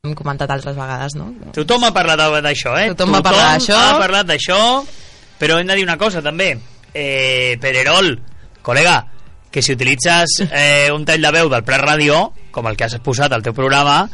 [0.00, 1.26] hem comentat altres vegades, no?
[1.52, 2.86] Tothom ha parlat d'això, eh?
[2.94, 3.76] Tothom va parlar d'això.
[3.76, 4.60] ha parlat d'això,
[5.36, 6.54] però hem de dir una cosa també.
[6.94, 8.14] Eh, Pedrerol,
[8.64, 8.94] col·lega,
[9.52, 12.96] que si utilitzes eh, un tall de veu del Prat Ràdio, com el que has
[13.04, 14.06] posat al teu programa,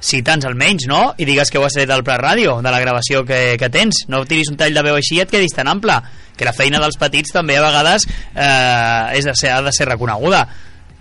[0.00, 1.02] cita'ns almenys, no?
[1.20, 4.06] I digues que ho has tret del Prat Ràdio, de la gravació que, que tens.
[4.08, 6.00] No tiris un tall de veu així i et quedis tan ample.
[6.40, 9.92] Que la feina dels petits també a vegades eh, és de ser, ha de ser
[9.92, 10.46] reconeguda.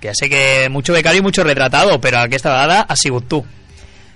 [0.04, 3.46] Que ja sé que mucho becario y mucho retratado, però aquesta vegada ha sigut tu.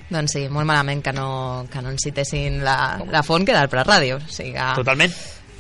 [0.09, 2.77] Doncs sí, molt malament que no, que no ens citessin la,
[3.11, 4.21] la font que del Prat Ràdio.
[4.21, 4.67] O sigui que...
[4.79, 5.11] Totalment.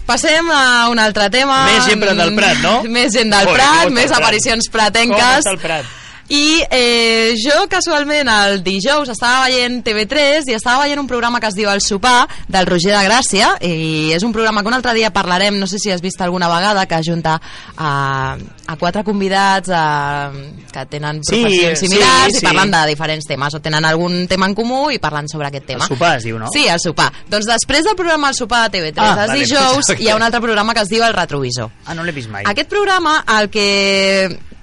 [0.07, 1.65] Passem a un altre tema.
[1.67, 2.75] Més gent del Prat, no?
[2.87, 5.41] Més gent del Joder, Prat, com més aparicions Com pratenques.
[5.43, 5.89] està el Prat?
[6.29, 11.47] I eh, jo casualment el dijous estava veient TV3 i estava veient un programa que
[11.47, 14.91] es diu El sopar del Roger de Gràcia i és un programa que un altre
[14.97, 17.37] dia parlarem, no sé si has vist alguna vegada que ajunta
[17.77, 17.91] a,
[18.67, 20.31] a quatre convidats a,
[20.73, 22.41] que tenen Sí, professions sí, similars sí.
[22.41, 25.65] i parlen de diferents temes o tenen algun tema en comú i parlen sobre aquest
[25.71, 25.85] tema.
[25.87, 26.51] El sopar es diu, no?
[26.51, 27.07] Sí, el sopar.
[27.31, 30.27] Doncs després del programa El sopar de TV3 Ah, els vale, dijous hi ha un
[30.27, 31.71] altre programa que es diu El retrovisor.
[31.85, 32.43] Ah, no l'he vist mai.
[32.51, 33.67] Aquest programa el que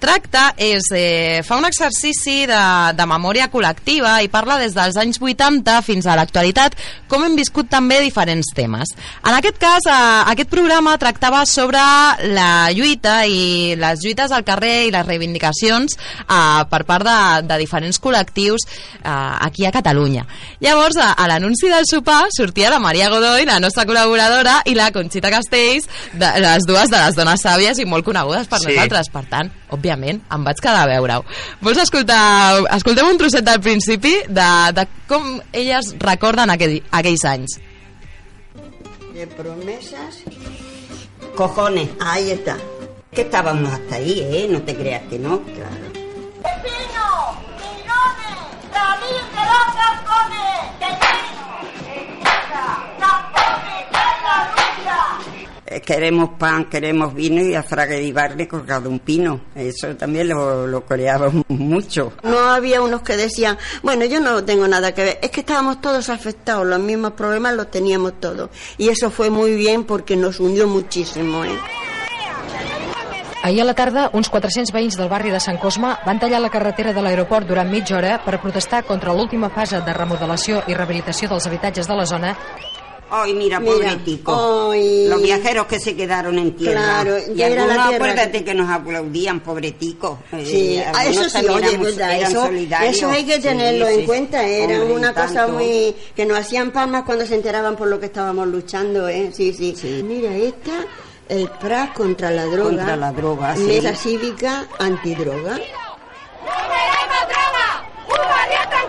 [0.04, 2.60] tracta és, eh, fa un exercici de,
[2.94, 6.76] de memòria col·lectiva i parla des dels anys 80 fins a l'actualitat
[7.08, 8.92] com hem viscut també diferents temes.
[9.24, 9.96] En aquest cas, eh,
[10.34, 11.80] aquest programa tractava sobre
[12.34, 17.58] la lluita i les lluites al carrer i les reivindicacions eh, per part de, de
[17.64, 19.08] diferents col·lectius eh,
[19.48, 20.26] aquí a Catalunya.
[20.60, 24.90] Llavors, a, a l'anunci del sopar sortia la Maria Godoy, la nostra col·laboradora, i la
[24.92, 28.68] Conxita Castells, de, les dues de les dones sàvies i molt conegudes per Sí.
[28.72, 29.08] nosaltres.
[29.14, 31.24] Per tant, òbviament, em vaig quedar a veure-ho.
[31.64, 32.20] Vols escoltar...
[32.76, 37.58] Escoltem un trosset del principi de, de com elles recorden aquell, aquells anys.
[39.14, 40.22] De promesas.
[41.36, 42.56] Cojones, ahí está.
[43.14, 44.46] Que estábamos hasta ahí, ¿eh?
[44.50, 45.93] No te creas que no, claro.
[55.80, 59.40] Queremos pan, queremos vino y a Fraga y Barne colgado un pino.
[59.54, 62.12] Eso también lo, lo coreábamos mucho.
[62.22, 65.80] No había unos que decían, bueno, yo no tengo nada que ver, es que estábamos
[65.80, 68.50] todos afectados, los mismos problemas los teníamos todos.
[68.78, 71.44] Y eso fue muy bien porque nos unió muchísimo.
[71.44, 71.58] ¿eh?
[73.44, 76.48] Ahir a la tarda, uns 400 veïns del barri de Sant Cosme van tallar la
[76.48, 81.28] carretera de l'aeroport durant mitja hora per protestar contra l'última fase de remodelació i rehabilitació
[81.28, 82.30] dels habitatges de la zona
[83.10, 84.70] Ay, mira, Mira, pobretico.
[84.72, 85.06] ay.
[85.08, 86.80] Los viajeros que se quedaron en tierra.
[87.02, 87.94] Claro, y ya era la tierra.
[88.06, 90.18] acuérdate que nos aplaudían, pobretico.
[90.44, 92.50] Sí, Eh, ah, algunos eso sí, oye, éramos- verdad, eso,
[92.82, 94.06] eso hay que Sí, tenerlo sí, en sí.
[94.06, 95.52] cuenta, era Hombre, una cosa tanto.
[95.52, 95.94] muy...
[96.16, 99.30] que nos hacían palmas cuando se enteraban por lo que estábamos luchando, ¿eh?
[99.32, 99.74] Sí, sí.
[99.76, 100.02] Sí.
[100.02, 100.72] Mira, esta,
[101.28, 102.70] el PRAS contra la droga.
[102.70, 103.62] Contra la droga, sí.
[103.64, 105.52] Mesa cívica antidroga.
[105.52, 107.88] ¡No queremos droga!
[108.08, 108.83] ¡Un barrio tranquilo!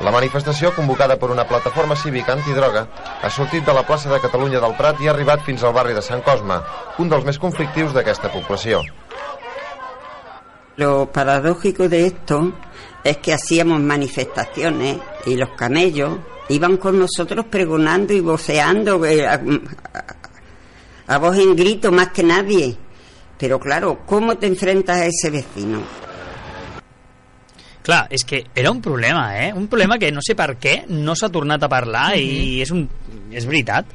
[0.00, 2.84] La manifestació, convocada per una plataforma cívica antidroga,
[3.22, 5.94] ha sortit de la plaça de Catalunya del Prat i ha arribat fins al barri
[5.96, 6.60] de Sant Cosme,
[7.02, 8.84] un dels més conflictius d'aquesta població.
[10.76, 12.52] Lo paradójico de esto
[13.02, 16.18] es que hacíamos manifestaciones y los camellos
[16.48, 22.22] iban con nosotros pregonando y voceando eh, a, a- a voz en grito más que
[22.22, 22.76] nadie.
[23.36, 25.80] Pero claro, ¿cómo te enfrentas a ese vecino?
[27.88, 29.52] Clar, és que era un problema, eh?
[29.56, 32.82] Un problema que no sé per què no s'ha tornat a parlar i és, un,
[33.32, 33.88] és veritat.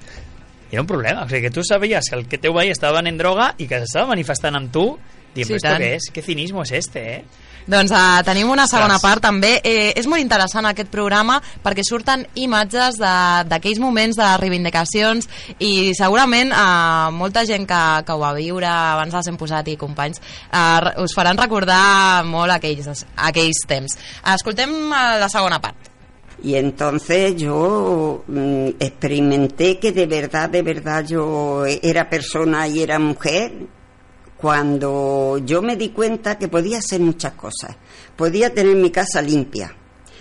[0.72, 1.28] Era un problema.
[1.28, 3.84] O sigui, que tu sabies que el que teu veí estava venent droga i que
[3.84, 4.88] s'estava manifestant amb tu
[5.36, 6.10] dient, Sí, esto què és?
[6.16, 7.44] Què cinismo és este, eh?
[7.68, 9.02] Doncs uh, tenim una segona Ostres.
[9.10, 9.54] part també.
[9.64, 15.30] Eh, és molt interessant aquest programa perquè surten imatges de- d'aquells moments de reivindicacions
[15.60, 19.78] i segurament uh, molta gent que, que ho va viure abans dels hem posat i
[19.78, 20.20] companys
[20.52, 23.98] uh, us faran recordar molt aquells, aquells temps.
[24.36, 25.90] Escoltem uh, la segona part.
[26.44, 33.00] Y entonces yo mm, experimenté que de verdad, de verdad yo era persona y era
[33.00, 33.54] mujer
[34.44, 37.78] cuando yo me di cuenta que podía hacer muchas cosas.
[38.18, 39.74] Podía tener mi casa limpia,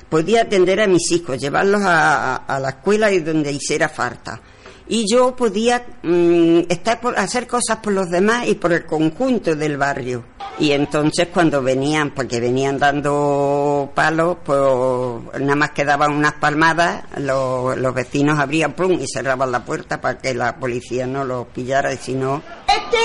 [0.08, 4.40] podía atender a mis hijos, llevarlos a, la escuela y donde hiciera falta.
[4.86, 9.56] Y yo podía mm, estar por, hacer cosas por los demás y por el conjunto
[9.56, 10.22] del barrio.
[10.56, 17.06] Y entonces cuando venían, porque venían dando palos, pues nada más que daban unas palmadas,
[17.16, 21.92] los, vecinos abrían plum y cerraban la puerta para que la policía no los pillara
[21.92, 22.40] y si no...
[22.68, 23.01] Este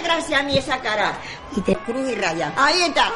[0.00, 1.18] hace gracia a mí esa cara.
[1.56, 2.52] Y te cruz y raya.
[2.56, 3.12] Ahí está.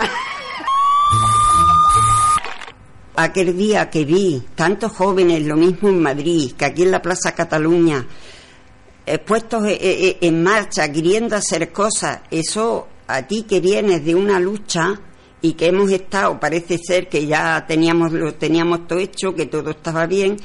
[3.16, 7.32] Aquel día que vi tantos jóvenes, lo mismo en Madrid, que aquí en la Plaza
[7.32, 8.06] Cataluña,
[9.06, 14.14] eh, puestos eh, eh, en marcha, queriendo hacer cosas, eso a ti que vienes de
[14.14, 15.00] una lucha
[15.40, 19.70] y que hemos estado, parece ser que ya teníamos, lo teníamos todo hecho, que todo
[19.70, 20.36] estaba bien,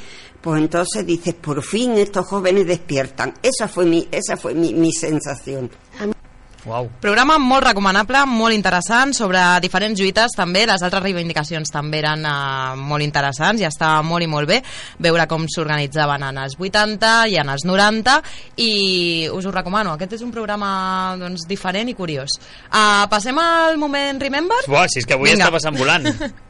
[0.42, 3.34] pues entonces dices, por fin estos jóvenes despiertan.
[3.42, 5.72] Esa fue mi, esa fue mi, mi sensación.
[6.70, 6.90] Uau.
[7.02, 12.76] Programa molt recomanable, molt interessant, sobre diferents lluites també, les altres reivindicacions també eren uh,
[12.78, 14.60] molt interessants i estava molt i molt bé
[15.02, 18.20] veure com s'organitzaven en els 80 i en els 90
[18.62, 18.74] i
[19.34, 22.38] us ho recomano, aquest és un programa doncs, diferent i curiós.
[22.70, 24.62] Uh, passem al moment Remember?
[24.70, 25.48] Buah, si és que avui Vinga.
[25.48, 26.06] està passant volant.